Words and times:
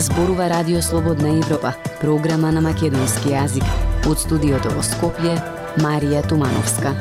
Зборува 0.00 0.50
Радио 0.50 0.82
Слободна 0.82 1.28
Европа, 1.28 1.74
програма 2.00 2.48
на 2.52 2.60
македонски 2.64 3.34
јазик. 3.34 3.66
Од 4.08 4.22
студиото 4.22 4.70
во 4.72 4.80
Скопје, 4.80 5.34
Марија 5.76 6.22
Тумановска. 6.24 6.94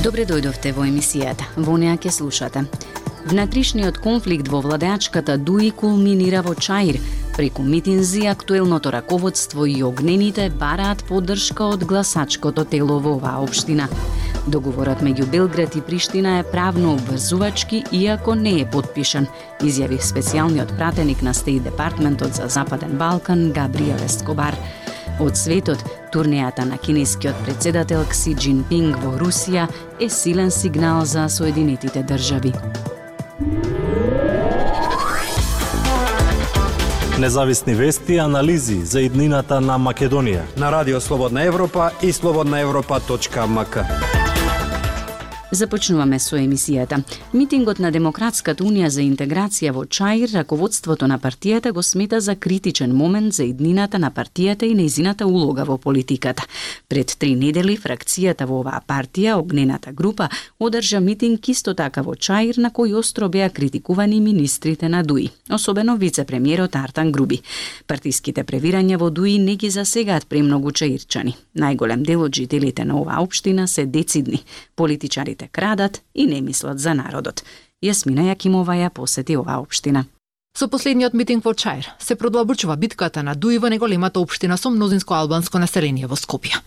Добре 0.00 0.24
дојдовте 0.24 0.72
во 0.72 0.86
емисијата. 0.88 1.44
Во 1.60 1.76
неа 1.76 1.98
ке 2.00 2.08
слушате. 2.08 2.64
Внатрешниот 3.28 4.00
конфликт 4.00 4.48
во 4.48 4.62
владеачката 4.64 5.36
ДУИ 5.36 5.74
кулминира 5.76 6.40
во 6.40 6.54
Чаир. 6.56 6.96
Преку 7.36 7.62
митинзи, 7.62 8.24
актуелното 8.32 8.92
раководство 8.92 9.66
и 9.66 9.82
огнените 9.82 10.48
бараат 10.48 11.04
поддршка 11.04 11.68
од 11.76 11.84
гласачкото 11.84 12.64
тело 12.64 12.96
во 12.98 13.18
оваа 13.20 13.44
општина. 13.44 13.92
Договорот 14.50 15.02
меѓу 15.04 15.28
Белград 15.30 15.76
и 15.76 15.80
Приштина 15.80 16.38
е 16.38 16.42
правно 16.42 16.94
обврзувачки, 16.94 17.84
иако 17.92 18.34
не 18.34 18.60
е 18.60 18.66
подпишан, 18.66 19.28
изјави 19.60 20.00
специјалниот 20.00 20.76
пратеник 20.78 21.22
на 21.22 21.34
Стейт 21.34 21.68
Департментот 21.68 22.34
за 22.34 22.48
Западен 22.48 22.96
Балкан 22.98 23.52
Габриел 23.52 24.00
Ескобар. 24.04 24.56
Од 25.20 25.36
светот, 25.36 25.82
турнејата 26.14 26.64
на 26.64 26.78
кинескиот 26.78 27.36
председател 27.44 28.06
Кси 28.08 28.34
Джинпинг 28.34 28.96
во 29.02 29.18
Русија 29.20 29.68
е 30.00 30.08
силен 30.08 30.50
сигнал 30.50 31.04
за 31.04 31.28
Соединетите 31.28 32.02
држави. 32.02 32.54
Независни 37.18 37.74
вести 37.74 38.14
и 38.14 38.18
анализи 38.18 38.78
за 38.86 39.02
иднината 39.02 39.60
на 39.60 39.74
Македонија 39.78 40.46
на 40.56 40.70
Радио 40.72 41.00
Слободна 41.00 41.42
Европа 41.42 41.90
и 42.02 42.12
слободнаевропа.мк. 42.12 44.17
Започнуваме 45.50 46.18
со 46.20 46.36
емисијата. 46.36 46.98
Митингот 47.32 47.78
на 47.80 47.88
Демократската 47.90 48.64
унија 48.68 48.90
за 48.92 49.00
интеграција 49.00 49.70
во 49.72 49.86
Чаир, 49.88 50.28
раководството 50.34 51.06
на 51.08 51.16
партијата 51.18 51.72
го 51.72 51.82
смета 51.82 52.20
за 52.20 52.34
критичен 52.36 52.92
момент 52.92 53.32
за 53.32 53.44
иднината 53.48 53.98
на 53.98 54.10
партијата 54.10 54.68
и 54.68 54.74
нејзината 54.76 55.24
улога 55.24 55.64
во 55.64 55.78
политиката. 55.78 56.44
Пред 56.88 57.16
три 57.18 57.34
недели 57.34 57.78
фракцијата 57.80 58.44
во 58.44 58.58
оваа 58.60 58.82
партија, 58.86 59.38
огнената 59.40 59.92
група, 59.92 60.28
одржа 60.60 61.00
митинг 61.00 61.48
исто 61.48 61.74
така 61.74 62.02
во 62.02 62.14
Чаир 62.14 62.60
на 62.60 62.68
кој 62.68 62.98
остро 63.00 63.28
беа 63.28 63.48
критикувани 63.48 64.20
министрите 64.20 64.88
на 64.88 65.02
ДУИ, 65.02 65.30
особено 65.50 65.96
вице-премиерот 65.96 66.76
Артан 66.76 67.12
Груби. 67.12 67.40
Партиските 67.86 68.44
превирања 68.44 69.00
во 69.00 69.08
ДУИ 69.10 69.38
не 69.38 69.56
ги 69.56 69.70
засегаат 69.70 70.28
премногу 70.28 70.72
чаирчани. 70.72 71.36
Најголем 71.56 72.04
дел 72.04 72.28
од 72.28 72.34
жителите 72.34 72.84
на 72.84 73.00
оваа 73.00 73.24
општина 73.24 73.66
се 73.68 73.86
децидни. 73.86 74.44
Политичари 74.76 75.37
Лидерите 75.38 75.52
крадат 75.52 76.02
и 76.14 76.26
не 76.26 76.40
мислат 76.40 76.78
за 76.78 76.94
народот. 76.94 77.44
Јасмина 77.82 78.34
Јакимова 78.34 78.74
ја 78.74 78.90
посети 78.90 79.36
оваа 79.36 79.60
општина. 79.62 80.04
Со 80.58 80.66
последниот 80.68 81.14
митинг 81.14 81.44
во 81.44 81.54
Чаир 81.54 81.86
се 81.98 82.16
продлабочува 82.16 82.76
битката 82.76 83.22
на 83.22 83.34
Дуи 83.34 83.58
во 83.58 83.68
неголемата 83.68 84.20
општина 84.20 84.56
со 84.56 84.70
мнозинско 84.70 85.14
албанско 85.14 85.58
население 85.58 86.06
во 86.06 86.16
Скопје. 86.16 86.58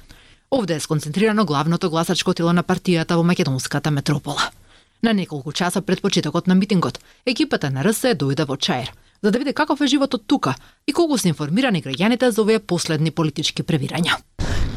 Овде 0.52 0.76
е 0.76 0.80
сконцентрирано 0.80 1.46
главното 1.46 1.90
гласачко 1.90 2.34
тело 2.34 2.54
на 2.54 2.64
партијата 2.64 3.16
во 3.16 3.24
македонската 3.24 3.92
метропола. 3.92 4.52
На 5.04 5.14
неколку 5.14 5.52
часа 5.52 5.82
пред 5.82 6.02
почетокот 6.02 6.48
на 6.48 6.56
митингот, 6.56 7.00
екипата 7.26 7.70
на 7.70 7.84
РСЕ 7.84 8.16
дојде 8.16 8.46
во 8.46 8.56
Чаир, 8.56 8.94
за 9.22 9.32
да 9.32 9.40
види 9.40 9.54
каков 9.54 9.82
е 9.82 9.88
животот 9.88 10.24
тука 10.28 10.56
и 10.88 10.94
колку 10.94 11.18
се 11.18 11.28
информирани 11.28 11.84
граѓаните 11.84 12.30
за 12.30 12.42
овие 12.42 12.60
последни 12.60 13.12
политички 13.12 13.64
превирања 13.64 14.16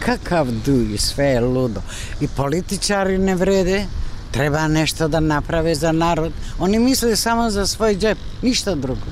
какав 0.04 0.48
дуј, 0.48 0.98
све 1.00 1.34
е 1.34 1.40
лудо. 1.40 1.80
И 2.20 2.28
политичари 2.28 3.18
не 3.18 3.36
вреде, 3.36 3.86
треба 4.32 4.68
нешто 4.68 5.08
да 5.08 5.20
направи 5.20 5.74
за 5.74 5.92
народ. 5.92 6.32
Они 6.60 6.78
мисли 6.78 7.16
само 7.16 7.50
за 7.50 7.64
свој 7.66 7.96
джеб, 7.96 8.18
ништо 8.42 8.76
друго. 8.76 9.08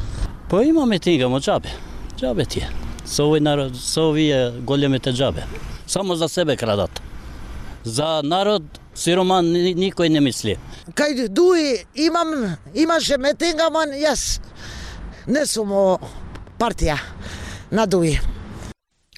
Па 0.51 0.65
имаме 0.65 0.99
тигамо 0.99 1.41
джабе. 1.41 1.69
Джабе 2.17 2.45
ти 2.45 2.61
е. 2.61 2.69
Со 3.07 3.25
овој 3.25 3.41
народ, 3.41 3.77
со 3.77 4.11
овие 4.11 4.53
големите 4.61 5.13
джабе. 5.13 5.47
Само 5.87 6.15
за 6.15 6.29
себе 6.29 6.57
крадат. 6.57 7.03
За 7.85 8.21
народ 8.23 8.63
сироман 8.95 9.49
никој 9.49 10.09
не 10.09 10.21
мисли. 10.21 10.59
Кај 10.95 11.29
дуи 11.29 11.85
имам 11.95 12.57
имаше 12.75 13.17
метингаман 13.19 13.97
јас 13.97 14.41
не 15.27 15.47
сум 15.47 15.73
партија 16.59 16.99
на 17.71 17.87
дуи. 17.87 18.19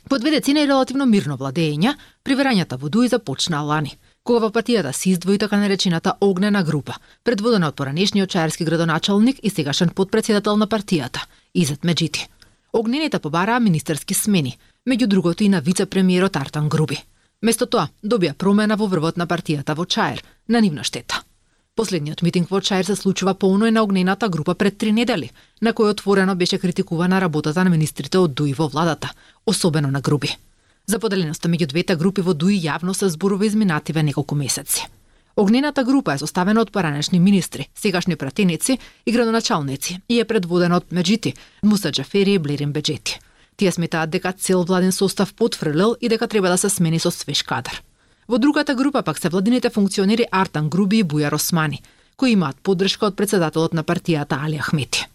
По 0.09 0.19
две 0.19 0.31
децени 0.31 0.61
и 0.61 0.69
релативно 0.69 1.07
мирно 1.07 1.37
владење, 1.41 1.95
приверањата 2.25 2.77
во 2.77 2.91
Дуи 2.93 3.09
започнаа 3.09 3.65
лани, 3.65 3.95
кога 4.23 4.45
во 4.45 4.51
партијата 4.53 4.93
се 4.93 5.11
издвои 5.11 5.39
така 5.39 5.57
наречената 5.57 6.15
огнена 6.21 6.63
група, 6.63 6.99
предводена 7.25 7.69
од 7.69 7.77
поранешниот 7.77 8.29
чаерски 8.29 8.65
градоначалник 8.65 9.41
и 9.43 9.51
сегашен 9.51 9.89
подпредседател 9.97 10.57
на 10.57 10.67
партијата, 10.69 11.25
Изет 11.55 11.85
Меджити. 11.85 12.29
Огнените 12.73 13.19
побараа 13.19 13.61
министерски 13.61 14.15
смени, 14.15 14.59
меѓу 14.87 15.07
другото 15.07 15.45
и 15.45 15.49
на 15.49 15.63
вице-премиерот 15.63 16.37
Артан 16.37 16.69
Груби. 16.69 17.01
Место 17.43 17.67
тоа, 17.67 17.89
добија 18.03 18.35
промена 18.35 18.77
во 18.77 18.87
врвот 18.87 19.17
на 19.17 19.27
партијата 19.27 19.75
во 19.75 19.87
Чаер, 19.87 20.25
на 20.49 20.61
нивна 20.61 20.85
штета. 20.85 21.25
Последниот 21.75 22.23
митинг 22.23 22.51
во 22.51 22.61
Чаир 22.61 22.87
се 22.87 22.95
случува 22.95 23.35
полно 23.35 23.67
и 23.67 23.71
на 23.71 23.83
огнената 23.83 24.29
група 24.29 24.55
пред 24.55 24.79
три 24.79 24.93
недели, 24.93 25.31
на 25.61 25.73
кој 25.75 25.91
отворено 25.91 26.37
беше 26.39 26.59
критикувана 26.59 27.19
работата 27.21 27.65
на 27.65 27.71
министрите 27.71 28.19
од 28.19 28.35
ДУИ 28.35 28.53
во 28.55 28.69
владата, 28.69 29.11
особено 29.47 29.91
на 29.91 30.01
Груби. 30.01 30.31
За 30.87 31.01
поделеноста 31.03 31.49
меѓу 31.49 31.67
двете 31.67 31.97
групи 31.97 32.23
во 32.23 32.31
ДУИ 32.35 32.61
јавно 32.62 32.95
се 32.95 33.09
зборува 33.11 33.47
изминативе 33.47 34.03
неколку 34.03 34.39
месеци. 34.39 34.87
Огнената 35.37 35.83
група 35.85 36.15
е 36.15 36.19
составена 36.19 36.61
од 36.62 36.71
поранешни 36.71 37.19
министри, 37.19 37.67
сегашни 37.75 38.15
пратеници 38.17 38.79
и 39.06 39.12
градоначалници 39.12 39.99
и 40.09 40.21
е 40.21 40.25
предводена 40.25 40.77
од 40.77 40.93
Меджити, 40.93 41.35
Муса 41.62 41.91
Джафери 41.91 42.35
и 42.35 42.39
Блерин 42.39 42.73
Беджети. 42.73 43.19
Тие 43.56 43.73
сметаат 43.73 44.11
дека 44.11 44.33
цел 44.33 44.62
владен 44.62 44.93
состав 44.93 45.35
потфрлил 45.35 45.97
и 46.01 46.09
дека 46.09 46.29
треба 46.29 46.49
да 46.49 46.59
се 46.59 46.71
смени 46.71 47.01
со 47.01 47.11
свеж 47.11 47.43
кадар. 47.43 47.83
Во 48.29 48.39
другата 48.39 48.75
група 48.75 49.03
пак 49.03 49.19
се 49.19 49.29
владините 49.29 49.71
функционери 49.71 50.27
Артан 50.31 50.69
Груби 50.69 50.99
и 50.99 51.05
Бујар 51.05 51.35
Османи, 51.35 51.83
кои 52.17 52.33
имаат 52.33 52.57
поддршка 52.62 53.07
од 53.07 53.17
председателот 53.17 53.75
на 53.75 53.85
партијата 53.85 54.39
Али 54.45 54.59
Ахмети. 54.59 55.07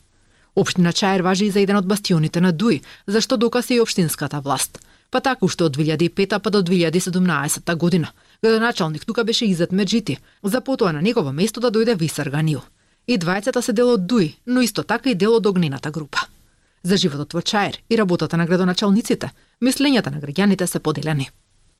Општина 0.55 0.93
Чаер 0.93 1.21
важи 1.21 1.45
и 1.45 1.51
за 1.51 1.59
еден 1.59 1.77
од 1.77 1.87
бастионите 1.87 2.41
на 2.41 2.51
Дуи, 2.51 2.81
зашто 3.07 3.37
докаси 3.37 3.75
и 3.75 3.81
општинската 3.81 4.39
власт. 4.41 4.79
Па 5.11 5.21
така 5.21 5.45
уште 5.45 5.63
од 5.63 5.77
2005 5.77 6.39
па 6.39 6.49
до 6.49 6.61
2017 6.61 7.75
година. 7.75 8.11
Градоначалник 8.43 9.05
тука 9.05 9.23
беше 9.23 9.45
Изет 9.45 9.71
Меджити, 9.71 10.17
за 10.43 10.61
потоа 10.61 10.93
на 10.93 11.01
негово 11.01 11.31
место 11.31 11.59
да 11.59 11.71
дојде 11.71 11.97
Висар 11.97 12.29
Ганио. 12.29 12.61
И 13.07 13.17
двајцата 13.17 13.61
се 13.61 13.73
дел 13.73 13.89
од 13.89 14.05
Дуи, 14.05 14.35
но 14.45 14.61
исто 14.61 14.83
така 14.83 15.09
и 15.09 15.15
дел 15.15 15.33
од 15.35 15.45
огнената 15.45 15.91
група. 15.91 16.19
За 16.83 16.97
животот 16.97 17.33
во 17.33 17.41
Чаер 17.41 17.81
и 17.89 17.97
работата 17.97 18.37
на 18.37 18.45
градоначалниците, 18.45 19.31
мислењата 19.61 20.11
на 20.11 20.21
граѓаните 20.21 20.65
се 20.65 20.79
поделени. 20.79 21.29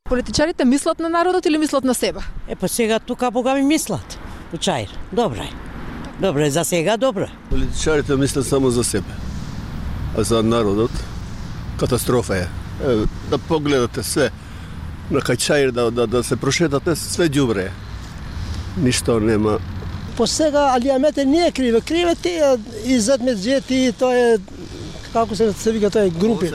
Политичарите 0.09 0.65
мислат 0.65 0.99
на 0.99 1.09
народот 1.09 1.45
или 1.45 1.57
мислат 1.57 1.83
на 1.83 1.93
себе? 1.93 2.19
Е, 2.47 2.55
па 2.55 2.67
сега 2.67 2.99
тука 2.99 3.31
бога 3.31 3.55
ми 3.55 3.61
мислат. 3.61 4.19
Почаир. 4.51 4.99
Добро 5.13 5.41
е. 5.41 5.49
Добро 6.19 6.39
е, 6.39 6.49
за 6.49 6.63
сега 6.65 6.97
добро. 6.97 7.25
Политичарите 7.49 8.15
мислат 8.15 8.47
само 8.47 8.69
за 8.69 8.83
себе. 8.83 9.13
А 10.17 10.23
за 10.23 10.43
народот 10.43 10.91
катастрофа 11.79 12.37
е. 12.37 12.41
е 12.41 12.95
да 13.29 13.37
погледате 13.37 14.03
се 14.03 14.31
на 15.11 15.21
кај 15.21 15.71
да, 15.71 15.91
да, 15.91 16.07
да 16.07 16.23
се 16.23 16.35
прошетате, 16.35 16.95
све 16.95 17.29
ѓубре. 17.29 17.69
Ништо 18.77 19.19
нема. 19.19 19.59
По 20.17 20.27
сега 20.27 20.73
Алиамете 20.73 21.25
не 21.25 21.47
е 21.47 21.51
криве. 21.51 21.81
Криве 21.81 22.15
тие 22.15 22.57
и 22.85 22.99
зад 22.99 23.21
меджети, 23.21 23.93
тоа 23.99 24.17
е 24.17 24.37
како 25.13 25.35
се 25.35 25.53
се 25.53 25.71
вика 25.71 25.89
тоа 25.89 26.05
е 26.05 26.09
групи. 26.09 26.51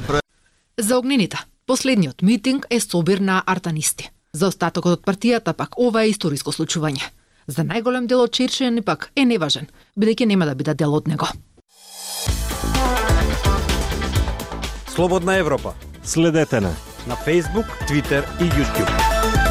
За 0.79 0.99
огнените 0.99 1.38
Последниот 1.66 2.22
митинг 2.22 2.66
е 2.70 2.81
собир 2.81 3.19
на 3.19 3.43
артанисти. 3.46 4.11
За 4.32 4.50
остатокот 4.52 4.99
од 4.99 5.05
партијата 5.06 5.55
пак 5.56 5.78
ова 5.81 6.02
е 6.05 6.11
историско 6.12 6.52
случување. 6.52 7.00
За 7.46 7.64
најголем 7.64 8.05
дел 8.05 8.20
од 8.20 8.34
Чирчен 8.37 8.82
пак 8.84 9.08
е 9.16 9.25
неважен, 9.25 9.70
бидејќи 9.96 10.26
нема 10.28 10.44
да 10.44 10.55
биде 10.55 10.75
дел 10.75 10.93
од 10.93 11.08
него. 11.08 11.28
Слободна 14.93 15.38
Европа. 15.40 15.72
Следете 16.05 16.61
на 16.61 16.75
на 17.06 17.16
Facebook, 17.16 17.69
Twitter 17.88 18.25
и 18.40 18.44
YouTube. 18.44 19.44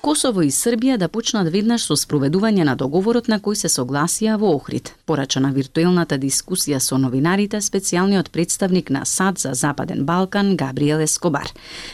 Косово 0.00 0.44
и 0.46 0.50
Србија 0.54 0.96
да 0.96 1.08
почнат 1.10 1.48
веднаш 1.50 1.84
со 1.88 1.96
спроведување 1.98 2.62
на 2.64 2.76
договорот 2.78 3.26
на 3.28 3.40
кој 3.42 3.58
се 3.58 3.68
согласија 3.72 4.36
во 4.38 4.52
Охрид. 4.54 4.92
Порача 5.10 5.40
на 5.42 5.50
виртуелната 5.52 6.18
дискусија 6.22 6.78
со 6.78 6.98
новинарите 7.02 7.58
специјалниот 7.58 8.30
представник 8.30 8.90
на 8.94 9.04
САД 9.04 9.38
за 9.38 9.52
Западен 9.54 10.06
Балкан 10.06 10.54
Габриел 10.56 11.02
Ескобар. 11.02 11.50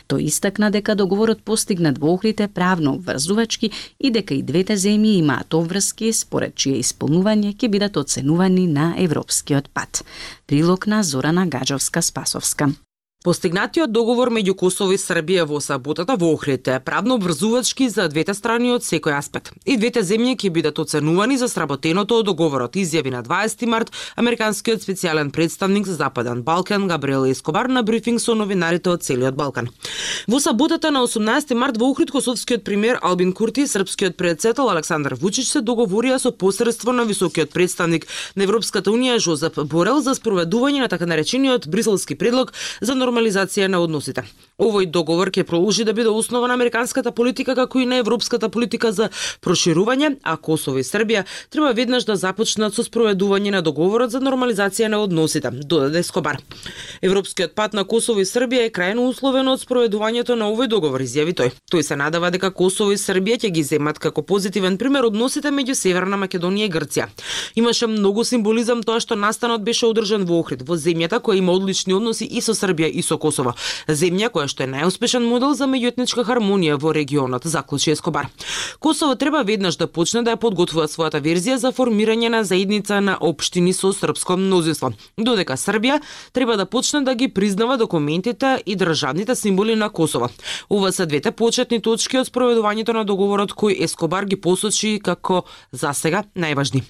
Тој 0.09 0.29
истакна 0.29 0.71
дека 0.71 0.95
договорот 0.95 1.43
постигнат 1.43 1.99
во 1.99 2.13
Охрид 2.15 2.41
е 2.41 2.49
правно 2.49 2.95
обврзувачки 2.95 3.73
и 3.99 4.11
дека 4.11 4.35
и 4.35 4.43
двете 4.43 4.77
земји 4.77 5.19
имаат 5.25 5.55
обврски 5.55 6.13
според 6.13 6.55
чие 6.55 6.85
исполнување 6.85 7.57
ќе 7.57 7.69
бидат 7.69 7.97
оценувани 7.97 8.67
на 8.67 8.95
европскиот 8.99 9.71
пат. 9.73 10.05
Прилог 10.47 10.87
на 10.87 11.03
Зорана 11.03 11.49
Гаджовска-Спасовска. 11.49 12.75
Постигнатиот 13.25 13.89
договор 13.89 14.29
меѓу 14.29 14.53
Косово 14.61 14.93
и 14.93 14.99
Србија 15.01 15.47
во 15.49 15.57
саботата 15.65 16.13
во 16.21 16.29
Охрид 16.35 16.69
е 16.69 16.75
правно 16.85 17.15
обврзувачки 17.17 17.87
за 17.89 18.05
двете 18.13 18.35
страни 18.37 18.75
од 18.75 18.85
секој 18.85 19.15
аспект. 19.17 19.55
И 19.65 19.79
двете 19.81 20.03
земји 20.05 20.35
ќе 20.37 20.51
бидат 20.53 20.77
оценувани 20.79 21.39
за 21.41 21.49
сработеното 21.49 22.19
од 22.21 22.29
договорот, 22.29 22.77
изјави 22.77 23.09
на 23.15 23.23
20 23.25 23.65
март 23.65 23.93
американскиот 24.21 24.85
специјален 24.85 25.31
представник 25.33 25.89
за 25.89 25.95
Западен 26.03 26.43
Балкан 26.43 26.85
Габриел 26.87 27.25
Ескобар 27.25 27.71
на 27.73 27.83
брифинг 27.83 28.21
со 28.21 28.35
новинарите 28.35 28.93
од 28.93 29.09
целиот 29.09 29.41
Балкан. 29.41 29.73
Во 30.29 30.37
саботата 30.37 30.91
на 30.91 31.01
18 31.09 31.57
март 31.57 31.81
во 31.81 31.89
Охрид 31.97 32.13
косовскиот 32.13 32.61
премиер 32.63 33.01
Албин 33.01 33.33
Курти 33.33 33.65
и 33.65 33.67
српскиот 33.67 34.19
председател 34.19 34.69
Александар 34.69 35.15
Вучич 35.15 35.49
се 35.49 35.65
договорија 35.65 36.21
со 36.21 36.29
посредство 36.31 36.93
на 36.93 37.09
високиот 37.09 37.57
представник 37.57 38.05
на 38.37 38.45
Европската 38.45 38.93
унија 38.93 39.17
Жозеп 39.17 39.65
Борел 39.65 40.05
за 40.05 40.13
спроведување 40.13 40.85
на 40.85 40.93
така 40.93 41.07
наречениот 41.09 41.71
бриселски 41.73 42.21
предлог 42.21 42.53
за 42.83 42.93
норм 42.95 43.14
нормализација 43.15 43.69
на 43.69 43.81
односите. 43.81 44.25
Овој 44.59 44.87
договор 44.87 45.31
ќе 45.35 45.43
продолжи 45.43 45.85
да 45.85 45.93
биде 45.93 46.09
основа 46.09 46.49
на 46.49 46.55
американската 46.55 47.11
политика 47.13 47.55
како 47.55 47.81
и 47.81 47.87
на 47.87 47.97
европската 47.99 48.49
политика 48.49 48.93
за 48.93 49.09
проширување, 49.43 50.17
а 50.23 50.37
Косово 50.37 50.79
и 50.79 50.85
Србија 50.85 51.25
треба 51.51 51.73
веднаш 51.75 52.05
да 52.05 52.17
започнат 52.17 52.75
со 52.75 52.85
спроведување 52.87 53.51
на 53.51 53.63
договорот 53.63 54.11
за 54.11 54.21
нормализација 54.21 54.89
на 54.89 55.01
односите, 55.03 55.51
додаде 55.51 56.03
Скобар. 56.03 56.39
Европскиот 57.03 57.55
пат 57.55 57.75
на 57.75 57.85
Косово 57.85 58.21
и 58.21 58.25
Србија 58.25 58.69
е 58.69 58.71
крајно 58.71 59.09
условен 59.09 59.49
од 59.49 59.63
спроведувањето 59.63 60.39
на 60.39 60.51
овој 60.53 60.69
договор, 60.69 61.03
изјави 61.03 61.35
тој. 61.35 61.51
Тој 61.73 61.83
се 61.83 61.97
надава 61.97 62.31
дека 62.31 62.51
Косово 62.51 62.95
и 62.95 62.99
Србија 62.99 63.41
ќе 63.43 63.51
ги 63.51 63.63
земат 63.63 63.99
како 63.99 64.23
позитивен 64.23 64.79
пример 64.79 65.05
односите 65.11 65.51
меѓу 65.51 65.75
Северна 65.75 66.17
Македонија 66.17 66.71
и 66.71 66.71
Грција. 66.71 67.09
Имаше 67.57 67.87
многу 67.91 68.25
символизам 68.25 68.83
тоа 68.83 69.01
што 69.01 69.19
настанот 69.19 69.67
беше 69.67 69.87
одржан 69.87 70.25
во 70.31 70.39
Охрид, 70.39 70.63
во 70.63 70.79
земјата 70.79 71.19
која 71.19 71.43
има 71.43 71.53
одлични 71.53 71.95
односи 71.95 72.25
и 72.25 72.41
со 72.41 72.55
Србија 72.55 72.91
и 72.91 73.03
со 73.05 73.19
Косово. 73.19 73.55
Земја 73.89 74.31
која 74.33 74.49
што 74.49 74.65
е 74.65 74.71
најуспешен 74.73 75.27
модел 75.29 75.55
за 75.55 75.69
меѓуетничка 75.69 76.25
хармонија 76.25 76.79
во 76.81 76.95
регионот, 76.97 77.45
заклучи 77.45 77.93
Ескобар. 77.93 78.31
Косово 78.81 79.15
треба 79.15 79.45
веднаш 79.45 79.77
да 79.77 79.87
почне 79.87 80.23
да 80.23 80.35
ја 80.35 80.41
подготвува 80.41 80.89
својата 80.89 81.21
верзија 81.21 81.57
за 81.61 81.73
формирање 81.73 82.33
на 82.33 82.45
заедница 82.45 83.01
на 83.01 83.19
општини 83.21 83.73
со 83.73 83.93
српско 83.93 84.37
мнозинство, 84.41 84.93
додека 85.19 85.57
Србија 85.61 86.01
треба 86.33 86.57
да 86.57 86.67
почне 86.67 87.03
да 87.05 87.15
ги 87.15 87.29
признава 87.29 87.77
документите 87.77 88.63
и 88.67 88.77
државните 88.77 89.35
символи 89.35 89.75
на 89.75 89.91
Косово. 89.91 90.29
Ова 90.71 90.93
се 90.93 91.07
двете 91.07 91.31
почетни 91.31 91.81
точки 91.83 92.19
од 92.19 92.29
спроведувањето 92.29 92.95
на 92.97 93.05
договорот 93.05 93.53
кој 93.53 93.83
Ескобар 93.85 94.25
ги 94.25 94.37
посочи 94.37 94.99
како 95.03 95.45
за 95.73 95.93
сега 95.93 96.25
најважни. 96.37 96.83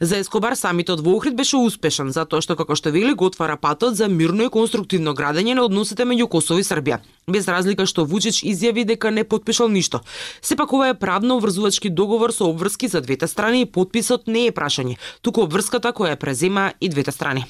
За 0.00 0.20
Ескобар 0.22 0.56
самитот 0.56 1.00
во 1.00 1.16
Охрид 1.16 1.36
беше 1.36 1.56
успешен 1.56 2.12
затоа 2.12 2.40
што 2.44 2.56
како 2.56 2.76
што 2.76 2.92
вели 2.94 3.14
го 3.14 3.26
отвара 3.26 3.56
патот 3.56 3.96
за 3.96 4.08
мирно 4.08 4.46
и 4.46 4.52
конструктивно 4.52 5.14
градење 5.14 5.55
на 5.56 5.64
односите 5.64 6.04
меѓу 6.04 6.28
Косово 6.28 6.60
и 6.60 6.66
Србија. 6.66 7.00
Без 7.26 7.48
разлика 7.50 7.88
што 7.90 8.04
Вучич 8.06 8.44
изјави 8.46 8.84
дека 8.86 9.10
не 9.10 9.24
подпишал 9.24 9.66
ништо. 9.68 9.98
Сепак 10.40 10.72
ова 10.72 10.88
е 10.88 10.94
правно 10.94 11.36
обврзувачки 11.36 11.90
договор 11.90 12.30
со 12.30 12.46
обврски 12.46 12.86
за 12.88 13.00
двете 13.00 13.26
страни 13.26 13.62
и 13.62 13.66
подписот 13.66 14.28
не 14.28 14.46
е 14.46 14.52
прашање, 14.54 14.94
туку 15.22 15.42
обврската 15.42 15.90
која 15.90 16.14
презема 16.16 16.72
и 16.80 16.88
двете 16.88 17.10
страни. 17.10 17.42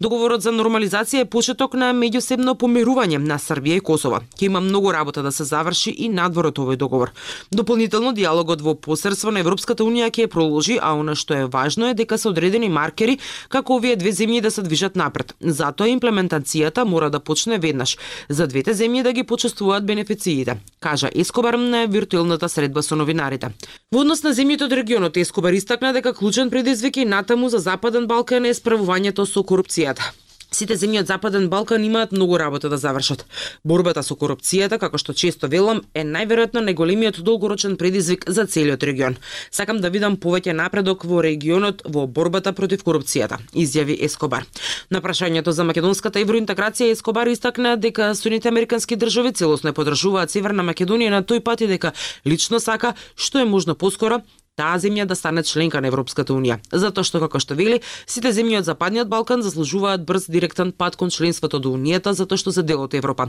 Договорот 0.00 0.42
за 0.42 0.52
нормализација 0.54 1.24
е 1.24 1.30
почеток 1.30 1.74
на 1.74 1.90
меѓусебно 1.90 2.54
помирување 2.54 3.18
на 3.18 3.40
Србија 3.42 3.80
и 3.80 3.82
Косово. 3.82 4.20
Ќе 4.38 4.46
има 4.46 4.60
многу 4.60 4.92
работа 4.92 5.22
да 5.22 5.32
се 5.32 5.44
заврши 5.44 5.90
и 5.90 6.08
надвор 6.08 6.52
од 6.52 6.62
овој 6.62 6.76
договор. 6.76 7.10
Дополнително 7.50 8.12
диалогот 8.12 8.62
во 8.62 8.76
посредство 8.76 9.34
на 9.34 9.40
Европската 9.40 9.82
унија 9.82 10.12
ќе 10.12 10.28
продолжи, 10.30 10.78
а 10.78 10.94
она 10.94 11.16
што 11.16 11.34
е 11.34 11.46
важно 11.46 11.90
е 11.90 11.94
дека 11.94 12.18
се 12.18 12.28
одредени 12.28 12.68
маркери 12.68 13.18
како 13.48 13.80
овие 13.80 13.96
две 13.96 14.12
земји 14.12 14.40
да 14.40 14.50
се 14.50 14.62
движат 14.62 14.94
напред. 14.94 15.34
Затоа 15.40 15.90
имплементацијата 15.90 16.84
мора 16.84 17.10
да 17.10 17.18
почне 17.18 17.45
веднаш 17.62 17.96
за 18.28 18.46
двете 18.50 18.74
земји 18.74 19.02
да 19.06 19.12
ги 19.12 19.22
почувствуваат 19.22 19.86
бенефициите, 19.86 20.58
кажа 20.80 21.10
Ескобар 21.14 21.54
на 21.54 21.86
виртуелната 21.86 22.48
средба 22.48 22.82
со 22.82 22.96
новинарите. 22.96 23.54
Во 23.94 24.02
однос 24.02 24.26
на 24.26 24.34
земјите 24.34 24.66
од 24.66 24.74
регионот 24.74 25.16
Ескобар 25.16 25.54
истакна 25.54 25.94
дека 25.94 26.12
клучен 26.12 26.50
предизвик 26.50 26.96
и 26.96 27.04
натаму 27.04 27.48
за 27.48 27.58
Западен 27.58 28.06
Балкан 28.10 28.44
е 28.46 28.54
справувањето 28.54 29.24
со 29.24 29.46
корупцијата. 29.46 30.25
Сите 30.56 30.76
земји 30.80 31.02
од 31.02 31.10
Западен 31.10 31.50
Балкан 31.52 31.82
имаат 31.84 32.12
многу 32.16 32.38
работа 32.40 32.70
да 32.72 32.78
завршат. 32.80 33.26
Борбата 33.64 34.00
со 34.02 34.14
корупцијата, 34.16 34.78
како 34.80 34.96
што 34.96 35.12
често 35.12 35.50
велам, 35.52 35.82
е 35.92 36.00
најверојатно 36.00 36.62
најголемиот 36.64 37.18
долгорочен 37.26 37.74
предизвик 37.76 38.24
за 38.26 38.46
целиот 38.46 38.86
регион. 38.88 39.18
Сакам 39.50 39.82
да 39.84 39.90
видам 39.92 40.16
повеќе 40.16 40.54
напредок 40.56 41.04
во 41.04 41.20
регионот 41.26 41.84
во 41.84 42.06
борбата 42.06 42.54
против 42.56 42.86
корупцијата, 42.88 43.36
изјави 43.52 43.98
Ескобар. 44.08 44.48
На 44.88 45.04
прашањето 45.04 45.52
за 45.52 45.68
македонската 45.68 46.24
евроинтеграција 46.24 46.96
Ескобар 46.96 47.28
истакна 47.28 47.76
дека 47.76 48.14
Соединените 48.14 48.48
американски 48.48 48.96
држави 48.96 49.34
целосно 49.36 49.76
подржуваат 49.76 50.32
Северна 50.32 50.64
Македонија 50.64 51.18
на 51.18 51.20
тој 51.20 51.44
пат 51.44 51.60
и 51.60 51.68
дека 51.68 51.92
лично 52.24 52.64
сака 52.64 52.94
што 53.14 53.44
е 53.44 53.44
можно 53.44 53.74
поскоро 53.74 54.22
таа 54.56 54.78
земја 54.80 55.04
да 55.04 55.14
стане 55.14 55.42
членка 55.42 55.80
на 55.80 55.90
Европската 55.92 56.32
унија, 56.32 56.58
затоа 56.72 57.04
што 57.04 57.20
како 57.20 57.40
што 57.42 57.54
вели, 57.54 57.82
сите 58.08 58.32
земји 58.32 58.58
од 58.62 58.68
Западниот 58.68 59.08
Балкан 59.12 59.44
заслужуваат 59.44 60.06
брз 60.08 60.30
директен 60.32 60.72
пат 60.72 60.96
кон 60.96 61.12
членството 61.12 61.60
до 61.60 61.74
унијата 61.76 62.16
затоа 62.16 62.40
што 62.40 62.52
се 62.56 62.64
дел 62.64 62.80
од 62.86 62.96
Европа. 62.96 63.28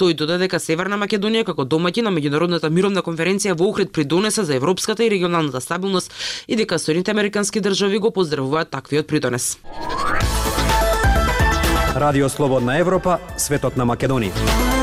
Тој 0.00 0.16
додаде 0.16 0.48
дека 0.48 0.60
Северна 0.60 0.96
Македонија 0.96 1.44
како 1.44 1.68
домаќин 1.68 2.08
на 2.08 2.14
меѓународната 2.16 2.70
мировна 2.72 3.04
конференција 3.04 3.56
во 3.58 3.68
Охрид 3.68 3.92
придонесе 3.92 4.44
за 4.48 4.56
европската 4.56 5.04
и 5.04 5.10
регионалната 5.10 5.60
стабилност 5.60 6.12
и 6.48 6.56
дека 6.56 6.78
Соединените 6.78 7.10
американски 7.10 7.60
држави 7.60 7.98
го 7.98 8.10
поздравуваат 8.10 8.70
таквиот 8.70 9.06
придонес. 9.06 9.58
Радио 11.96 12.28
Слободна 12.28 12.78
Европа, 12.78 13.18
светот 13.36 13.76
на 13.76 13.84
Македонија. 13.84 14.81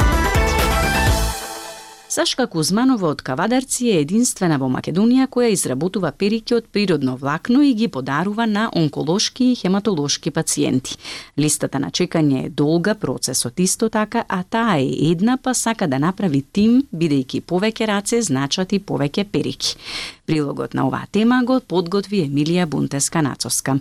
Сашка 2.09 2.47
Кузманова 2.47 3.11
од 3.13 3.19
Кавадарци 3.21 3.91
е 3.93 3.99
единствена 4.01 4.55
во 4.57 4.65
Македонија 4.73 5.27
која 5.29 5.51
изработува 5.53 6.09
перики 6.11 6.55
од 6.57 6.65
природно 6.73 7.13
влакно 7.21 7.61
и 7.61 7.75
ги 7.77 7.87
подарува 7.87 8.47
на 8.49 8.63
онколошки 8.75 9.51
и 9.51 9.55
хематолошки 9.55 10.31
пациенти. 10.31 10.97
Листата 11.37 11.79
на 11.79 11.91
чекање 11.91 12.47
е 12.47 12.49
долга, 12.49 12.95
процесот 12.95 13.59
исто 13.59 13.91
така, 13.93 14.23
а 14.27 14.41
таа 14.43 14.79
е 14.81 15.11
една 15.11 15.37
па 15.37 15.53
сака 15.53 15.87
да 15.87 15.99
направи 15.99 16.41
тим, 16.41 16.81
бидејќи 16.89 17.43
повеќе 17.45 17.85
раце 17.93 18.23
значат 18.25 18.73
и 18.73 18.79
повеќе 18.79 19.27
перики. 19.29 19.77
Прилогот 20.25 20.73
на 20.73 20.87
оваа 20.89 21.05
тема 21.11 21.43
го 21.45 21.59
подготви 21.61 22.25
Емилија 22.25 22.65
Бунтеска 22.65 23.21
Нацовска. 23.21 23.77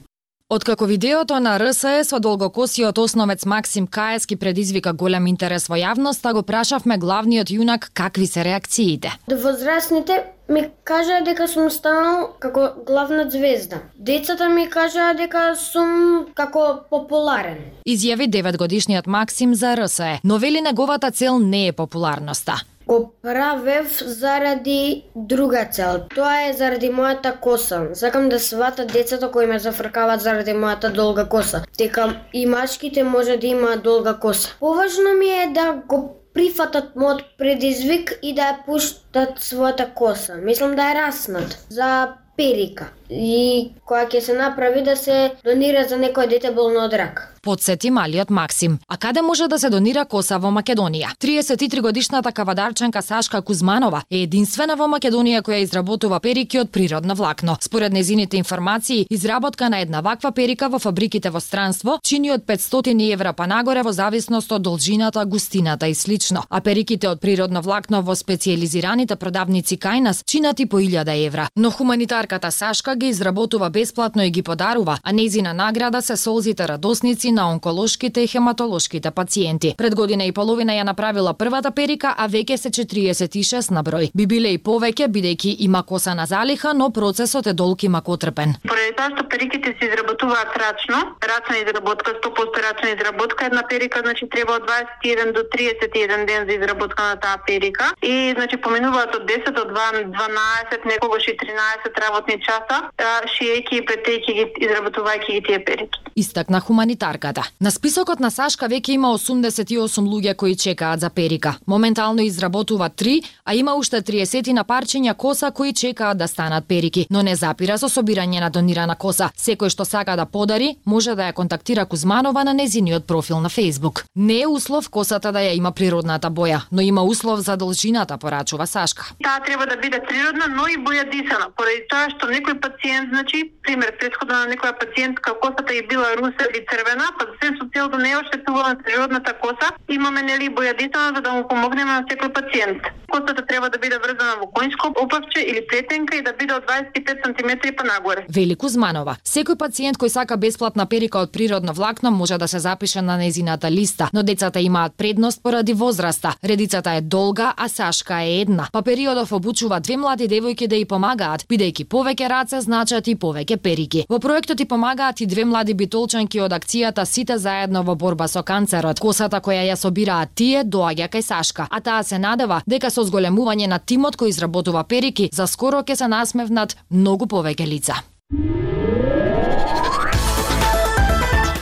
Откако 0.50 0.85
видеото 0.85 1.41
на 1.41 1.59
РСЕ 1.61 2.05
со 2.05 2.19
долгокосиот 2.21 2.99
основец 2.99 3.44
Максим 3.44 3.87
Каески 3.87 4.37
предизвика 4.37 4.93
голем 4.93 5.27
интерес 5.27 5.69
во 5.69 5.77
јавноста, 5.77 6.32
го 6.32 6.41
прашавме 6.43 6.96
главниот 6.96 7.53
јунак 7.53 7.91
какви 7.93 8.27
се 8.27 8.44
реакциите. 8.44 9.13
Возрастните 9.29 10.25
ми 10.49 10.63
кажаа 10.84 11.20
дека 11.20 11.49
сум 11.53 11.69
станал 11.69 12.32
како 12.41 12.81
главна 12.87 13.29
звезда. 13.29 13.82
Децата 13.99 14.49
ми 14.49 14.65
кажаа 14.72 15.13
дека 15.13 15.53
сум 15.53 16.32
како 16.32 16.81
популарен. 16.89 17.61
Изјави 17.84 18.32
9 18.32 18.56
годишниот 18.56 19.06
Максим 19.06 19.55
за 19.55 19.77
РСЕ, 19.77 20.20
но 20.25 20.39
вели 20.39 20.65
неговата 20.65 21.11
цел 21.11 21.39
не 21.39 21.67
е 21.67 21.72
популарноста 21.72 22.56
го 22.89 23.13
правев 23.23 24.03
заради 24.07 25.05
друга 25.17 25.69
цел. 25.73 26.01
Тоа 26.15 26.49
е 26.49 26.53
заради 26.53 26.91
мојата 26.91 27.35
коса. 27.41 27.81
Сакам 27.95 28.29
да 28.29 28.41
свата 28.41 28.87
децата 28.87 29.31
кои 29.31 29.47
ме 29.47 29.59
зафркават 29.59 30.21
заради 30.21 30.57
мојата 30.57 30.93
долга 30.93 31.29
коса. 31.29 31.63
Дека 31.79 32.09
и 32.33 32.47
мачките 32.47 33.05
може 33.05 33.37
да 33.37 33.47
имаат 33.47 33.83
долга 33.83 34.15
коса. 34.15 34.57
Поважно 34.61 35.15
ми 35.19 35.29
е 35.29 35.51
да 35.55 35.73
го 35.87 36.17
прифатат 36.35 36.95
мојот 36.97 37.25
предизвик 37.39 38.15
и 38.23 38.35
да 38.35 38.53
ја 38.53 38.65
пуштат 38.67 39.41
својата 39.43 39.93
коса. 39.95 40.41
Мислам 40.43 40.77
да 40.77 40.91
е 40.91 40.95
раснат 40.95 41.59
за 41.69 42.15
перика 42.37 42.93
и 43.10 43.70
која 43.86 44.08
ќе 44.08 44.20
се 44.20 44.34
направи 44.36 44.82
да 44.82 44.96
се 44.96 45.32
донира 45.44 45.88
за 45.88 45.96
некој 45.96 46.29
дете 46.29 46.53
болно 46.53 46.84
од 46.84 46.93
рак. 46.93 47.24
Подсети 47.43 47.91
малиот 47.91 48.31
Максим. 48.31 48.79
А 48.88 48.96
каде 48.96 49.22
може 49.22 49.48
да 49.48 49.58
се 49.58 49.70
донира 49.70 50.05
коса 50.05 50.36
во 50.38 50.50
Македонија? 50.50 51.15
33 51.20 51.81
годишната 51.81 52.32
кавадарчанка 52.32 53.03
Сашка 53.03 53.43
Кузманова 53.43 54.03
е 54.10 54.22
единствена 54.22 54.77
во 54.77 54.84
Македонија 54.84 55.41
која 55.43 55.62
изработува 55.62 56.20
перики 56.20 56.60
од 56.60 56.70
природно 56.70 57.15
влакно. 57.15 57.56
Според 57.60 57.93
незините 57.93 58.36
информации, 58.36 59.06
изработка 59.10 59.70
на 59.70 59.81
една 59.81 60.00
ваква 60.00 60.32
перика 60.32 60.69
во 60.69 60.79
фабриките 60.79 61.31
во 61.31 61.41
странство 61.41 61.98
чини 62.03 62.32
од 62.32 62.44
500 62.44 63.12
евра 63.12 63.32
па 63.32 63.46
нагоре 63.46 63.82
во 63.82 63.93
зависност 63.93 64.53
од 64.53 64.62
должината, 64.62 65.24
густината 65.24 65.88
и 65.88 65.94
слично. 65.94 66.43
А 66.50 66.60
периките 66.60 67.08
од 67.08 67.20
природно 67.20 67.62
влакно 67.62 68.03
во 68.03 68.15
специализираните 68.15 69.17
продавници 69.17 69.79
кај 69.79 70.00
нас 70.00 70.22
чинат 70.27 70.60
и 70.60 70.67
по 70.67 70.81
1000 70.81 71.27
евра. 71.27 71.48
Но 71.56 71.70
хуманитарката 71.70 72.50
Сашка 72.50 72.97
ги 72.98 73.06
изработува 73.06 73.70
бесплатно 73.70 74.24
и 74.24 74.31
ги 74.31 74.43
подарува, 74.43 74.98
а 75.02 75.12
незина 75.12 75.55
награда 75.55 76.02
се 76.02 76.17
солзите 76.17 76.69
радосници 76.69 77.32
на 77.32 77.50
онколошките 77.52 78.20
и 78.20 78.26
хематолошките 78.26 79.10
пациенти. 79.10 79.74
Пред 79.78 79.94
година 79.94 80.24
и 80.24 80.32
половина 80.32 80.72
ја 80.72 80.84
направила 80.84 81.34
првата 81.34 81.70
перика, 81.70 82.14
а 82.19 82.28
веќе 82.28 82.56
се 82.56 82.70
46 82.70 83.70
на 83.70 83.84
број. 83.84 84.10
Би 84.14 84.26
биле 84.26 84.52
и 84.56 84.58
повеќе 84.58 85.08
бидејќи 85.08 85.56
има 85.58 85.82
коса 85.82 86.14
на 86.14 86.26
залиха, 86.26 86.74
но 86.74 86.90
процесот 86.90 87.46
е 87.46 87.52
долг 87.52 87.82
и 87.82 87.88
макотрпен. 87.88 88.55
Поради 88.69 88.93
тоа 88.98 89.10
што 89.14 89.28
периките 89.28 89.74
се 89.78 89.88
изработуваат 89.88 90.56
рачно, 90.56 90.98
рачна 91.31 91.56
изработка, 91.62 92.14
100% 92.20 92.62
рачна 92.67 92.90
изработка, 92.90 93.46
една 93.46 93.62
перика 93.69 94.00
значи 94.05 94.28
треба 94.28 94.58
од 94.58 94.64
21 95.05 95.32
до 95.32 95.43
31 95.55 96.26
ден 96.26 96.46
за 96.48 96.55
изработка 96.55 97.02
на 97.02 97.17
таа 97.17 97.38
перика 97.46 97.93
и 98.02 98.34
значи 98.36 98.56
поминуваат 98.56 99.14
од 99.14 99.24
10 99.31 99.50
до 99.58 99.64
12, 99.72 100.84
некогаш 100.84 101.28
и 101.28 101.36
13 101.36 101.98
работни 102.06 102.40
часа, 102.40 102.88
шиејќи 102.99 103.79
и 103.79 103.85
претејќи 103.87 104.35
ги 104.35 104.45
изработувајќи 104.67 105.33
ги 105.33 105.43
тие 105.47 105.59
перики. 105.65 106.01
Истакна 106.17 106.61
хуманитарката. 106.61 107.43
На 107.61 107.71
списокот 107.71 108.21
на 108.21 108.31
Сашка 108.31 108.67
веќе 108.67 108.91
има 108.97 109.09
88 109.15 110.09
луѓе 110.09 110.35
кои 110.37 110.57
чекаат 110.57 111.01
за 111.01 111.11
перика. 111.11 111.55
Моментално 111.67 112.23
изработува 112.23 112.91
3, 112.91 113.23
а 113.45 113.55
има 113.55 113.75
уште 113.75 114.03
30 114.03 114.53
на 114.53 114.65
парчиња 114.65 115.15
коса 115.15 115.51
кои 115.51 115.73
чекаат 115.73 116.19
да 116.19 116.29
станат 116.29 116.69
перики, 116.69 117.07
но 117.11 117.23
не 117.23 117.37
запира 117.37 117.79
со 117.79 117.89
собирање 117.89 118.41
на 118.41 118.51
донирана 118.51 118.97
коса. 118.97 119.31
Секој 119.37 119.69
што 119.69 119.85
сака 119.85 120.17
да 120.17 120.27
подари, 120.27 120.77
може 120.85 121.15
да 121.15 121.29
ја 121.29 121.33
контактира 121.33 121.87
Кузманова 121.87 122.45
на 122.45 122.55
незиниот 122.55 123.07
профил 123.07 123.41
на 123.41 123.51
Facebook. 123.51 124.05
Не 124.17 124.41
е 124.41 124.47
услов 124.47 124.91
косата 124.91 125.33
да 125.33 125.39
ја 125.39 125.55
има 125.57 125.73
природната 125.73 126.31
боја, 126.31 126.61
но 126.73 126.81
има 126.81 127.03
услов 127.03 127.41
за 127.41 127.57
должината, 127.57 128.19
порачува 128.19 128.67
Сашка. 128.67 129.13
Таа 129.23 129.41
треба 129.47 129.67
да 129.67 129.77
биде 129.77 130.01
природна, 130.09 130.47
но 130.49 130.67
и 130.67 130.77
бојадисана, 130.77 131.51
поради 131.57 131.87
тоа 131.89 132.11
што 132.11 132.27
некој 132.27 132.61
пациент, 132.79 133.08
значи, 133.13 133.53
пример, 133.63 133.93
предходно 134.01 134.35
на 134.35 134.47
некоја 134.47 134.73
пациентка 134.79 135.35
косата 135.41 135.73
е 135.75 135.82
била 135.91 136.17
руса 136.17 136.44
или 136.51 136.65
црвена, 136.70 137.06
па 137.19 137.25
се 137.41 137.49
со 137.58 137.65
цел 137.75 137.89
да 137.89 137.99
не 137.99 138.17
оштетува 138.17 138.69
на 138.69 138.77
природната 138.85 139.32
коса, 139.43 139.69
имаме 139.89 140.23
нели 140.23 140.51
бојадисана 140.51 141.15
за 141.17 141.20
да 141.20 141.32
му 141.32 141.49
помогнеме 141.49 141.93
на 141.93 142.03
секој 142.11 142.32
пациент. 142.32 142.82
Косата 143.11 143.47
треба 143.47 143.70
да 143.70 143.79
биде 143.79 143.99
врзана 143.99 144.37
во 144.41 144.47
конјско 144.56 144.93
опавче 145.03 145.41
или 145.41 145.67
плетенка 145.70 146.17
и 146.17 146.23
да 146.23 146.32
биде 146.32 146.55
од 146.55 146.65
25 146.69 147.25
см 147.25 147.51
па 147.77 147.85
нагоре. 147.85 148.27
Вели 148.29 148.55
Кузманова, 148.55 149.17
секој 149.25 149.56
пациент 149.56 149.99
кој 149.99 150.08
сака 150.08 150.37
бесплатна 150.37 150.87
перика 150.87 151.19
од 151.19 151.32
природно 151.32 151.73
влакно 151.73 152.11
може 152.11 152.39
да 152.39 152.49
се 152.49 152.58
запише 152.58 153.03
на 153.03 153.17
незината 153.17 153.70
листа, 153.70 154.11
но 154.13 154.23
децата 154.23 154.61
имаат 154.61 154.93
предност 154.97 155.43
поради 155.43 155.73
возраста. 155.73 156.35
Редицата 156.44 156.91
е 156.91 157.01
долга, 157.01 157.55
а 157.56 157.69
Сашка 157.69 158.23
е 158.23 158.41
една. 158.41 158.69
Па 158.73 158.82
периодов 158.82 159.32
обучува 159.32 159.81
две 159.81 159.97
млади 159.97 160.29
девојки 160.29 160.69
да 160.69 160.77
ја 160.77 160.87
помагаат, 160.87 161.47
бидејќи 161.49 161.89
повеќе 161.89 162.29
раце 162.29 162.61
значат 162.69 163.08
и 163.08 163.17
повеќе 163.17 163.56
перики. 163.65 164.05
Во 164.08 164.20
проектот 164.20 164.60
и 164.60 164.69
помагаат 164.69 165.22
и 165.25 165.27
две 165.27 165.44
млади 165.48 165.75
битолчанки 165.75 166.41
од 166.44 166.53
акцијата 166.53 167.06
Сите 167.08 167.39
заедно 167.39 167.82
во 167.82 167.96
борба 167.96 168.29
со 168.29 168.43
канцерот. 168.43 169.01
Косата 169.01 169.41
која 169.41 169.65
ја 169.70 169.77
собираат 169.77 170.34
тие 170.34 170.65
доаѓа 170.65 171.08
кај 171.08 171.25
Сашка, 171.25 171.69
а 171.70 171.81
таа 171.81 172.05
се 172.05 172.19
надева 172.19 172.60
дека 172.67 172.91
со 172.91 173.05
зголемување 173.08 173.69
на 173.72 173.79
тимот 173.79 174.20
кој 174.20 174.34
изработува 174.34 174.84
перики, 174.84 175.31
за 175.32 175.46
скоро 175.46 175.82
ќе 175.82 175.96
се 175.96 176.08
насмевнат 176.08 176.77
многу 176.91 177.27
повеќе 177.27 177.67
лица. 177.67 178.03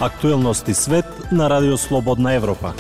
Актуелности 0.00 0.75
свет 0.75 1.32
на 1.32 1.48
Радио 1.50 1.76
Слободна 1.76 2.34
Европа. 2.34 2.75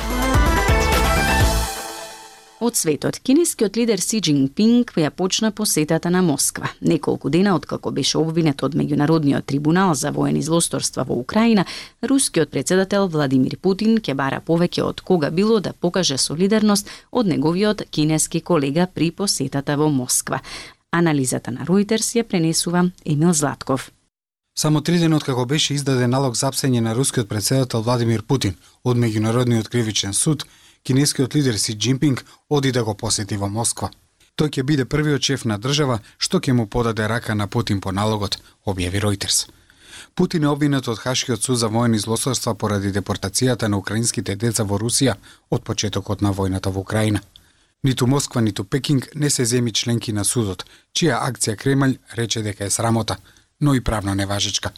Од 2.60 2.76
светот, 2.76 3.18
кинескиот 3.20 3.76
лидер 3.76 4.00
Си 4.00 4.16
Джинпинг 4.24 4.94
ја 4.96 5.10
почна 5.12 5.50
посетата 5.52 6.08
на 6.10 6.22
Москва. 6.22 6.70
Неколку 6.80 7.28
дена 7.28 7.52
откако 7.54 7.90
беше 7.92 8.16
обвинет 8.16 8.62
од 8.64 8.72
меѓународниот 8.72 9.44
трибунал 9.44 9.92
за 9.94 10.10
воени 10.10 10.40
злосторства 10.42 11.04
во 11.04 11.18
Украина, 11.20 11.66
рускиот 12.02 12.50
председател 12.50 13.08
Владимир 13.08 13.58
Путин 13.60 14.00
ќе 14.00 14.14
бара 14.14 14.40
повеќе 14.40 14.88
од 14.88 15.04
кога 15.04 15.30
било 15.30 15.60
да 15.60 15.74
покаже 15.74 16.16
солидарност 16.16 16.88
од 17.12 17.26
неговиот 17.26 17.84
кинески 17.90 18.40
колега 18.40 18.86
при 18.86 19.10
посетата 19.10 19.76
во 19.76 19.90
Москва. 19.90 20.40
Анализата 20.90 21.50
на 21.52 21.66
Reuters 21.68 22.16
ја 22.16 22.24
пренесува 22.24 22.88
Емил 23.04 23.34
Златков. 23.34 23.90
Само 24.58 24.80
три 24.80 24.98
дена 24.98 25.16
откако 25.16 25.44
беше 25.44 25.74
издаден 25.74 26.10
налог 26.10 26.36
за 26.36 26.48
апсење 26.48 26.80
на 26.80 26.94
рускиот 26.94 27.28
председател 27.28 27.82
Владимир 27.82 28.22
Путин 28.22 28.56
од 28.82 28.96
Меѓународниот 28.96 29.68
кривичен 29.68 30.14
суд, 30.14 30.46
кинескиот 30.86 31.34
лидер 31.34 31.58
Си 31.58 31.74
Джинпинг 31.74 32.24
оди 32.48 32.72
да 32.72 32.84
го 32.84 32.94
посети 32.94 33.36
во 33.36 33.48
Москва. 33.48 33.90
Тој 34.38 34.50
ќе 34.54 34.62
биде 34.62 34.84
првиот 34.84 35.22
шеф 35.22 35.44
на 35.44 35.58
држава 35.58 35.98
што 36.18 36.38
ќе 36.38 36.52
му 36.52 36.66
подаде 36.70 37.08
рака 37.08 37.34
на 37.34 37.46
Путин 37.48 37.80
по 37.80 37.90
налогот, 37.92 38.38
објави 38.66 39.02
Ројтерс. 39.02 39.48
Путин 40.14 40.44
е 40.44 40.48
обвинет 40.48 40.88
од 40.88 40.98
Хашкиот 40.98 41.42
суд 41.42 41.58
за 41.58 41.68
воени 41.68 41.98
злосторства 41.98 42.54
поради 42.54 42.92
депортацијата 42.92 43.68
на 43.68 43.78
украинските 43.82 44.36
деца 44.36 44.62
во 44.64 44.78
Русија 44.78 45.16
од 45.50 45.64
почетокот 45.64 46.22
на 46.22 46.30
војната 46.32 46.70
во 46.70 46.80
Украина. 46.80 47.20
Ниту 47.82 48.06
Москва, 48.06 48.40
ниту 48.40 48.64
Пекинг 48.64 49.08
не 49.14 49.30
се 49.30 49.44
земи 49.44 49.72
членки 49.72 50.12
на 50.12 50.24
судот, 50.24 50.64
чија 50.94 51.18
акција 51.26 51.56
Кремљ 51.56 51.98
рече 52.14 52.42
дека 52.42 52.64
е 52.64 52.70
срамота, 52.70 53.16
но 53.60 53.74
и 53.74 53.80
правно 53.80 54.14
неважечка. 54.14 54.70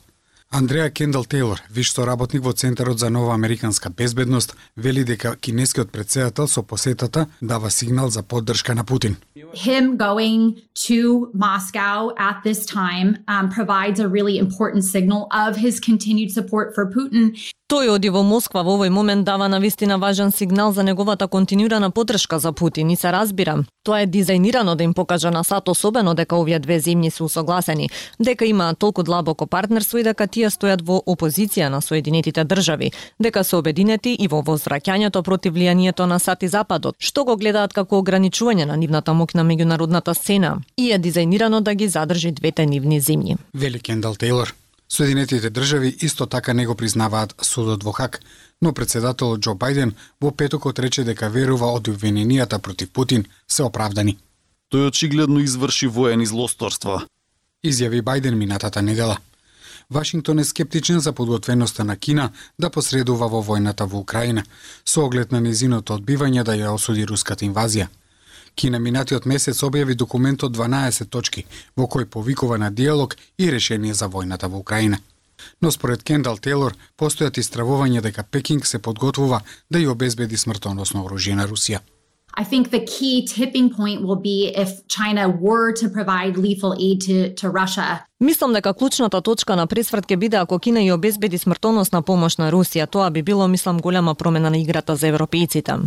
Андреа 0.51 0.91
Кендал 0.91 1.25
Тейлор, 1.25 1.61
виш 1.71 1.93
соработник 1.93 2.43
во 2.43 2.53
Центарот 2.53 2.99
за 2.99 3.11
нова 3.11 3.35
американска 3.35 3.91
безбедност, 3.91 4.57
вели 4.77 5.05
дека 5.05 5.37
кинескиот 5.37 5.91
председател 5.91 6.49
со 6.49 6.63
посетата 6.63 7.27
дава 7.43 7.71
сигнал 7.71 8.09
за 8.09 8.23
поддршка 8.23 8.75
на 8.75 8.85
Путин. 8.85 9.17
Him 9.55 9.97
going 9.97 10.57
to 10.75 11.31
Moscow 11.35 12.15
at 12.19 12.43
this 12.45 12.65
time 12.67 13.19
um, 13.29 13.51
provides 13.51 14.01
a 14.01 14.09
really 14.09 14.39
important 14.39 14.85
signal 14.85 15.29
of 15.33 15.57
his 15.57 15.81
continued 15.81 16.31
support 16.31 16.75
for 16.75 16.85
Putin 16.91 17.37
Тој 17.69 17.91
оди 17.93 18.09
во 18.09 18.23
Москва 18.25 18.63
во 18.65 18.79
овој 18.79 18.89
момент 18.89 19.27
дава 19.29 19.45
на 19.53 19.59
вистина 19.61 19.99
важен 20.01 20.31
сигнал 20.33 20.73
за 20.73 20.83
неговата 20.83 21.27
континуирана 21.29 21.91
подршка 21.91 22.39
за 22.39 22.53
Путин 22.53 22.91
и 22.91 22.97
се 22.97 23.13
разбира. 23.13 23.65
Тоа 23.85 24.01
е 24.01 24.07
дизајнирано 24.07 24.75
да 24.75 24.85
им 24.85 24.95
покаже 24.95 25.31
на 25.31 25.43
САД 25.45 25.69
особено 25.69 26.15
дека 26.15 26.37
овие 26.37 26.59
две 26.59 26.79
земји 26.81 27.11
се 27.11 27.23
усогласени, 27.25 27.91
дека 28.19 28.47
имаат 28.47 28.79
толку 28.79 29.03
длабоко 29.03 29.47
партнерство 29.47 29.99
и 29.99 30.03
дека 30.03 30.27
тие 30.27 30.49
стојат 30.49 30.81
во 30.83 31.03
опозиција 31.07 31.69
на 31.69 31.81
Соединетите 31.85 32.45
држави, 32.45 32.93
дека 33.21 33.45
се 33.45 33.57
обединети 33.57 34.15
и 34.17 34.29
во 34.29 34.41
возвраќањето 34.41 35.23
против 35.23 35.53
влијанието 35.53 36.07
на 36.07 36.19
САД 36.19 36.43
и 36.43 36.49
Западот, 36.49 36.97
што 36.99 37.25
го 37.25 37.37
гледаат 37.37 37.75
како 37.77 38.01
ограничување 38.01 38.65
на 38.65 38.77
нивната 38.77 39.13
моќ 39.13 39.35
на 39.35 39.45
меѓународната 39.45 40.15
сцена 40.15 40.63
и 40.79 40.89
е 40.93 40.99
дизајнирано 40.99 41.61
да 41.61 41.75
ги 41.75 41.89
задржи 41.89 42.33
двете 42.33 42.65
нивни 42.67 43.01
земји. 43.01 43.37
Вели 43.53 43.79
Кендал 43.79 44.17
Тейлор. 44.17 44.55
Соединетите 44.89 45.51
држави 45.51 45.97
исто 46.01 46.27
така 46.27 46.55
не 46.55 46.67
го 46.67 46.75
признаваат 46.75 47.35
судот 47.43 47.85
во 47.85 47.93
Хак, 47.93 48.21
но 48.63 48.73
председателот 48.73 49.41
Џо 49.41 49.53
Бајден 49.55 49.93
во 50.21 50.31
петокот 50.31 50.79
рече 50.79 51.05
дека 51.05 51.29
верува 51.29 51.67
од 51.77 51.89
обвиненијата 51.89 52.59
против 52.59 52.91
Путин 52.91 53.27
се 53.47 53.63
оправдани. 53.63 54.19
Тој 54.73 54.89
очигледно 54.89 55.41
изврши 55.41 55.87
воени 55.87 56.27
злосторства. 56.27 57.05
Изјави 57.65 58.03
Бајден 58.03 58.35
минатата 58.35 58.83
недела. 58.83 59.19
Вашингтон 59.91 60.39
е 60.39 60.45
скептичен 60.45 61.01
за 61.01 61.13
подготвеноста 61.13 61.85
на 61.85 61.97
Кина 61.97 62.33
да 62.59 62.71
посредува 62.71 63.29
во 63.29 63.43
војната 63.43 63.87
во 63.87 63.99
Украина, 63.99 64.45
со 64.85 65.05
оглед 65.05 65.33
на 65.33 65.41
незиното 65.41 65.97
одбивање 65.97 66.45
да 66.45 66.53
ја 66.53 66.73
осуди 66.75 67.07
руската 67.07 67.45
инвазија. 67.45 67.89
Кина 68.55 68.79
минатиот 68.79 69.27
месец 69.27 69.63
објави 69.63 69.95
документ 69.95 70.45
од 70.45 70.57
12 70.57 71.09
точки, 71.09 71.47
во 71.77 71.87
кој 71.87 72.07
повикува 72.07 72.59
на 72.59 72.71
диалог 72.71 73.17
и 73.39 73.51
решение 73.51 73.95
за 73.95 74.09
војната 74.09 74.49
во 74.49 74.59
Украина. 74.59 74.99
Но 75.61 75.71
според 75.71 76.03
Кендал 76.03 76.39
Тейлор, 76.39 76.75
постојат 76.99 77.39
истравувања 77.39 78.03
дека 78.03 78.23
Пекинг 78.23 78.67
се 78.67 78.79
подготвува 78.79 79.43
да 79.71 79.79
ја 79.79 79.95
обезбеди 79.95 80.37
смртоносно 80.37 81.05
оружје 81.07 81.35
на 81.35 81.47
Русија. 81.47 81.81
I 82.41 82.45
think 82.45 82.71
the 82.71 82.85
key 82.87 83.27
tipping 83.27 83.69
point 83.69 84.03
will 84.03 84.21
be 84.31 84.39
if 84.55 84.87
China 84.87 85.29
were 85.29 85.73
to 85.73 85.89
provide 85.89 86.37
lethal 86.37 86.73
aid 86.79 87.01
to, 87.09 87.35
to 87.35 87.51
Russia. 87.51 88.05
Мислам 88.21 88.53
дека 88.53 88.75
клучната 88.75 89.21
точка 89.21 89.57
на 89.57 89.67
пресврт 89.67 90.07
ќе 90.07 90.17
биде 90.17 90.37
ако 90.37 90.59
Кина 90.59 90.81
ја 90.81 90.95
обезбеди 90.95 91.39
смртоносна 91.39 92.03
помош 92.03 92.37
на 92.39 92.51
Русија. 92.53 92.87
Тоа 92.87 93.11
би 93.11 93.23
било, 93.23 93.49
мислам, 93.49 93.79
голема 93.79 94.15
промена 94.15 94.51
на 94.51 94.59
играта 94.59 94.97
за 94.97 95.07
европејците. 95.07 95.79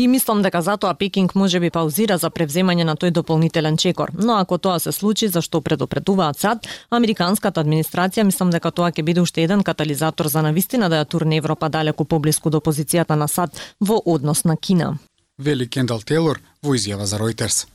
И 0.00 0.06
мислам 0.08 0.40
дека 0.42 0.62
затоа 0.62 0.94
Пекинг 0.94 1.34
може 1.34 1.60
би 1.60 1.68
паузира 1.70 2.16
за 2.16 2.30
превземање 2.32 2.86
на 2.88 2.94
тој 2.96 3.10
дополнителен 3.12 3.76
чекор. 3.76 4.08
Но 4.16 4.38
ако 4.40 4.56
тоа 4.56 4.78
се 4.80 4.92
случи, 4.96 5.28
за 5.28 5.42
што 5.44 5.60
предупредуваат 5.60 6.38
САД, 6.40 6.68
американската 6.88 7.60
администрација 7.60 8.24
мислам 8.24 8.48
дека 8.48 8.70
тоа 8.72 8.88
ќе 8.96 9.04
биде 9.04 9.20
уште 9.20 9.42
еден 9.44 9.60
катализатор 9.60 10.30
за 10.32 10.40
навистина 10.40 10.88
да 10.88 11.02
ја 11.02 11.04
турне 11.04 11.36
Европа 11.36 11.68
далеку 11.68 12.06
поблиску 12.08 12.48
до 12.48 12.62
позицијата 12.64 13.12
на 13.12 13.28
САД 13.28 13.60
во 13.80 14.00
однос 14.06 14.44
на 14.44 14.56
Кина. 14.56 14.96
Вели 15.38 15.68
Кендал 15.68 16.00
Тейлор 16.00 16.40
во 16.62 16.72
изјава 16.72 17.04
за 17.04 17.18
Reuters. 17.20 17.66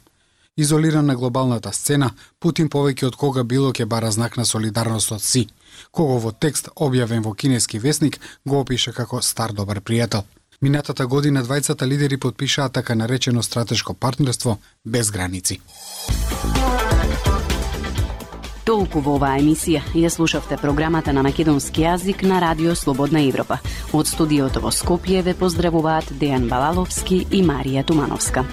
Изолиран 0.58 1.06
на 1.06 1.16
глобалната 1.16 1.74
сцена, 1.74 2.10
Путин 2.40 2.70
повеќе 2.70 3.06
од 3.06 3.16
кога 3.16 3.44
било 3.44 3.70
ќе 3.70 3.86
бара 3.86 4.10
знак 4.12 4.38
на 4.38 4.46
солидарност 4.46 5.12
од 5.12 5.22
Си, 5.22 5.46
кого 5.92 6.18
во 6.18 6.32
текст 6.32 6.74
објавен 6.76 7.22
во 7.22 7.36
кинески 7.36 7.78
весник 7.80 8.18
го 8.46 8.66
опиша 8.66 8.94
како 8.94 9.22
стар 9.22 9.54
добар 9.54 9.78
пријател. 9.78 10.26
Минатата 10.62 11.08
година 11.08 11.44
двајцата 11.44 11.88
лидери 11.88 12.18
подпишаа 12.18 12.70
така 12.70 12.96
наречено 12.96 13.44
стратешко 13.44 13.94
партнерство 13.94 14.58
без 14.86 15.12
граници. 15.12 15.60
Толку 18.66 18.98
во 19.06 19.20
оваа 19.20 19.38
емисија 19.38 19.84
ја 19.94 20.10
слушавте 20.10 20.58
програмата 20.58 21.14
на 21.14 21.22
македонски 21.22 21.84
јазик 21.86 22.24
на 22.26 22.40
Радио 22.42 22.74
Слободна 22.76 23.22
Европа. 23.22 23.60
Од 23.94 24.10
студиото 24.10 24.64
во 24.64 24.72
Скопје 24.74 25.22
ве 25.22 25.36
поздравуваат 25.38 26.10
Дејан 26.18 26.50
Балаловски 26.50 27.28
и 27.30 27.44
Марија 27.46 27.86
Тумановска. 27.86 28.46